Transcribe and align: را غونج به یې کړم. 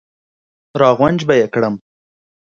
را 0.79 0.89
غونج 0.97 1.19
به 1.27 1.33
یې 1.39 1.47
کړم. 1.53 1.75